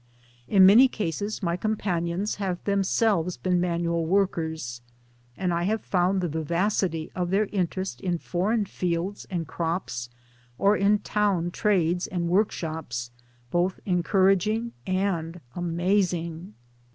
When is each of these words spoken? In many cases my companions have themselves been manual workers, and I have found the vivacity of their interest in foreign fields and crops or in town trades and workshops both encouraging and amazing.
In 0.47 0.65
many 0.65 0.87
cases 0.87 1.43
my 1.43 1.55
companions 1.55 2.37
have 2.37 2.63
themselves 2.63 3.37
been 3.37 3.61
manual 3.61 4.07
workers, 4.07 4.81
and 5.37 5.53
I 5.53 5.65
have 5.65 5.83
found 5.85 6.21
the 6.21 6.27
vivacity 6.27 7.11
of 7.13 7.29
their 7.29 7.45
interest 7.51 8.01
in 8.01 8.17
foreign 8.17 8.65
fields 8.65 9.27
and 9.29 9.45
crops 9.45 10.09
or 10.57 10.75
in 10.75 10.97
town 11.05 11.51
trades 11.51 12.07
and 12.07 12.29
workshops 12.29 13.11
both 13.51 13.79
encouraging 13.85 14.71
and 14.87 15.39
amazing. 15.55 16.55